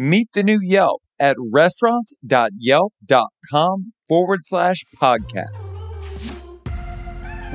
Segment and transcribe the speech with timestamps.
[0.00, 5.74] Meet the new Yelp at restaurants.yelp.com forward slash podcast.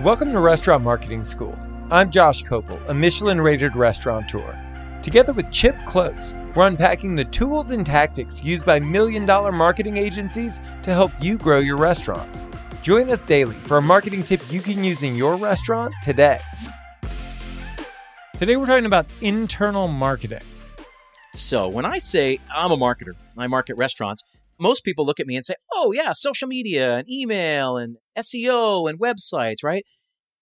[0.03, 1.57] Welcome to Restaurant Marketing School.
[1.89, 4.59] I'm Josh Kopel, a Michelin rated restaurateur.
[5.01, 9.95] Together with Chip Klose, we're unpacking the tools and tactics used by million dollar marketing
[9.95, 12.29] agencies to help you grow your restaurant.
[12.81, 16.41] Join us daily for a marketing tip you can use in your restaurant today.
[18.35, 20.41] Today, we're talking about internal marketing.
[21.35, 24.23] So when I say I'm a marketer, I market restaurants,
[24.59, 28.87] most people look at me and say, oh, yeah, social media and email and SEO
[28.87, 29.83] and websites, right?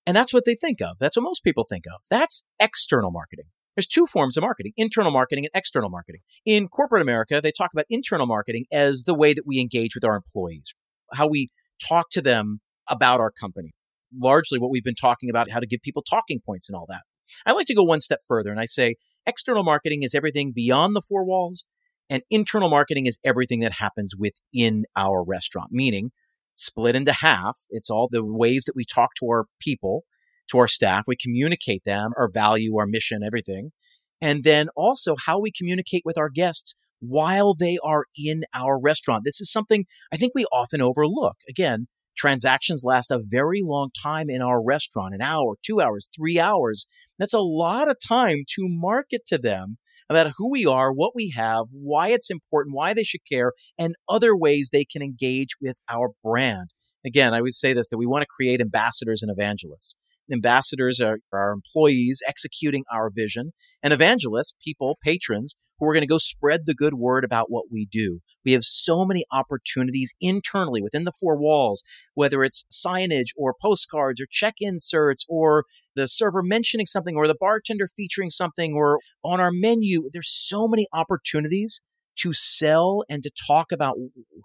[0.05, 0.97] And that's what they think of.
[0.99, 2.01] That's what most people think of.
[2.09, 3.45] That's external marketing.
[3.75, 6.21] There's two forms of marketing internal marketing and external marketing.
[6.45, 10.03] In corporate America, they talk about internal marketing as the way that we engage with
[10.03, 10.73] our employees,
[11.13, 11.49] how we
[11.87, 13.71] talk to them about our company.
[14.13, 17.03] Largely what we've been talking about, how to give people talking points and all that.
[17.45, 20.95] I like to go one step further and I say external marketing is everything beyond
[20.95, 21.65] the four walls
[22.11, 26.11] and internal marketing is everything that happens within our restaurant, meaning
[26.55, 27.59] split into half.
[27.69, 30.03] It's all the ways that we talk to our people,
[30.49, 31.05] to our staff.
[31.07, 33.71] We communicate them, our value, our mission, everything.
[34.19, 39.23] And then also how we communicate with our guests while they are in our restaurant.
[39.23, 41.37] This is something I think we often overlook.
[41.47, 46.39] Again, transactions last a very long time in our restaurant an hour, two hours, three
[46.39, 46.85] hours.
[47.17, 49.77] That's a lot of time to market to them
[50.09, 53.95] about who we are, what we have, why it's important, why they should care, and
[54.09, 56.71] other ways they can engage with our brand.
[57.05, 59.95] Again, I would say this that we want to create ambassadors and evangelists.
[60.31, 66.07] Ambassadors are our employees executing our vision, and evangelists, people, patrons who are going to
[66.07, 68.19] go spread the good word about what we do.
[68.45, 74.21] We have so many opportunities internally within the four walls, whether it's signage or postcards
[74.21, 75.65] or check inserts or
[75.95, 80.07] the server mentioning something or the bartender featuring something or on our menu.
[80.13, 81.81] There's so many opportunities
[82.17, 83.97] to sell and to talk about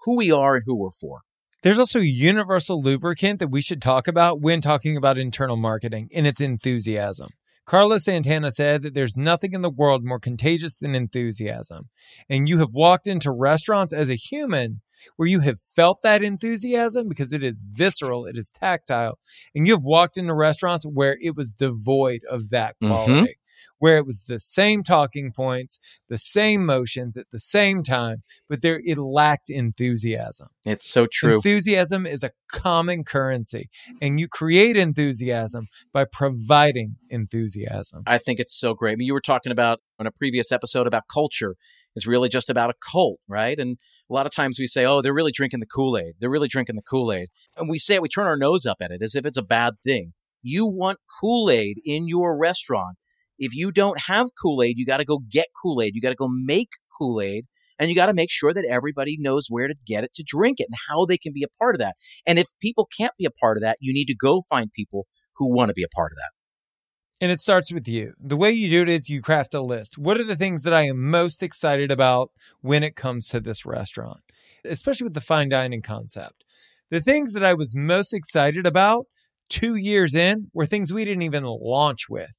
[0.05, 1.21] who we are and who we're for.
[1.62, 6.09] There's also a universal lubricant that we should talk about when talking about internal marketing,
[6.15, 7.31] and it's enthusiasm.
[7.67, 11.89] Carlos Santana said that there's nothing in the world more contagious than enthusiasm.
[12.31, 14.83] And you have walked into restaurants as a human
[15.16, 19.19] where you have felt that enthusiasm because it is visceral, it is tactile.
[19.53, 22.93] And you have walked into restaurants where it was devoid of that mm-hmm.
[22.93, 23.12] quality.
[23.12, 23.41] Mm-hmm
[23.78, 25.78] where it was the same talking points,
[26.09, 30.49] the same motions at the same time, but there it lacked enthusiasm.
[30.65, 31.37] It's so true.
[31.37, 33.69] Enthusiasm is a common currency,
[34.00, 38.03] and you create enthusiasm by providing enthusiasm.
[38.06, 38.93] I think it's so great.
[38.93, 41.56] I mean, you were talking about on a previous episode about culture
[41.95, 43.59] is really just about a cult, right?
[43.59, 43.78] And
[44.09, 46.15] a lot of times we say, oh, they're really drinking the Kool Aid.
[46.21, 47.28] They're really drinking the Kool Aid.
[47.56, 49.43] And we say it, we turn our nose up at it as if it's a
[49.43, 50.12] bad thing.
[50.43, 52.99] You want Kool Aid in your restaurant
[53.39, 55.95] if you don't have Kool Aid, you got to go get Kool Aid.
[55.95, 57.47] You got to go make Kool Aid
[57.79, 60.61] and you got to make sure that everybody knows where to get it to drink
[60.61, 61.97] it and how they can be a part of that.
[62.27, 65.07] And if people can't be a part of that, you need to go find people
[65.37, 66.31] who want to be a part of that.
[67.21, 68.13] And it starts with you.
[68.21, 69.97] The way you do it is you craft a list.
[69.97, 72.31] What are the things that I am most excited about
[72.61, 74.21] when it comes to this restaurant,
[74.65, 76.45] especially with the fine dining concept?
[76.91, 79.07] The things that I was most excited about
[79.49, 82.33] two years in were things we didn't even launch with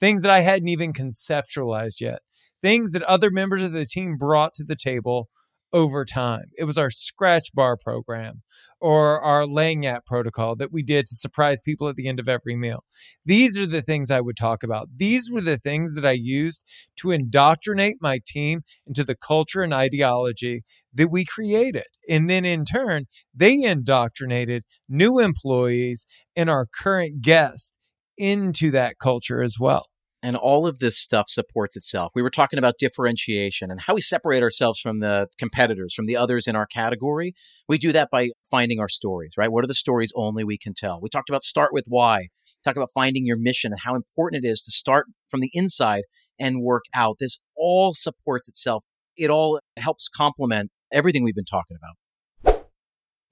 [0.00, 2.20] things that I hadn't even conceptualized yet,
[2.62, 5.28] things that other members of the team brought to the table
[5.72, 6.46] over time.
[6.58, 8.42] It was our scratch bar program
[8.80, 12.56] or our lagniappe protocol that we did to surprise people at the end of every
[12.56, 12.84] meal.
[13.24, 14.88] These are the things I would talk about.
[14.96, 16.62] These were the things that I used
[16.96, 21.86] to indoctrinate my team into the culture and ideology that we created.
[22.08, 27.72] And then in turn, they indoctrinated new employees and our current guests
[28.18, 29.89] into that culture as well.
[30.22, 32.12] And all of this stuff supports itself.
[32.14, 36.16] We were talking about differentiation and how we separate ourselves from the competitors, from the
[36.16, 37.34] others in our category.
[37.68, 39.50] We do that by finding our stories, right?
[39.50, 41.00] What are the stories only we can tell?
[41.00, 42.28] We talked about start with why,
[42.62, 46.02] talk about finding your mission and how important it is to start from the inside
[46.38, 47.16] and work out.
[47.18, 48.84] This all supports itself.
[49.16, 52.66] It all helps complement everything we've been talking about.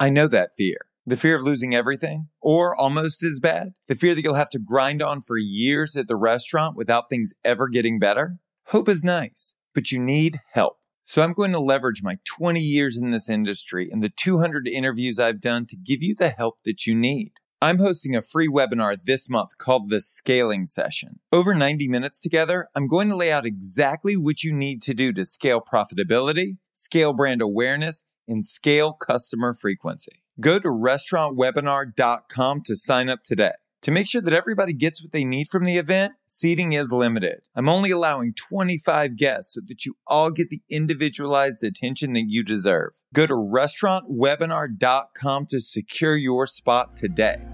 [0.01, 0.88] I know that fear.
[1.09, 4.59] The fear of losing everything, or almost as bad, the fear that you'll have to
[4.59, 8.37] grind on for years at the restaurant without things ever getting better.
[8.67, 10.77] Hope is nice, but you need help.
[11.07, 15.19] So I'm going to leverage my 20 years in this industry and the 200 interviews
[15.19, 17.33] I've done to give you the help that you need.
[17.63, 21.21] I'm hosting a free webinar this month called the Scaling Session.
[21.33, 25.15] Over 90 minutes together, I'm going to lay out exactly what you need to do
[25.15, 30.25] to scale profitability, scale brand awareness, and scale customer frequency.
[30.41, 33.53] Go to restaurantwebinar.com to sign up today.
[33.83, 37.43] To make sure that everybody gets what they need from the event, seating is limited.
[37.55, 42.43] I'm only allowing 25 guests so that you all get the individualized attention that you
[42.43, 43.01] deserve.
[43.15, 47.45] Go to restaurantwebinar.com to secure your spot today.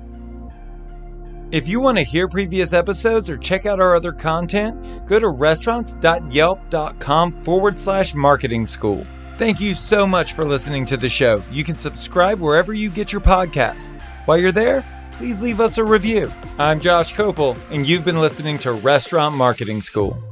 [1.51, 5.29] If you want to hear previous episodes or check out our other content, go to
[5.29, 9.07] restaurants.yelp.com forward slash marketing school.
[9.37, 11.43] Thank you so much for listening to the show.
[11.51, 13.93] You can subscribe wherever you get your podcast.
[14.27, 16.31] While you're there, please leave us a review.
[16.57, 20.23] I'm Josh Kopel, and you've been listening to Restaurant Marketing School.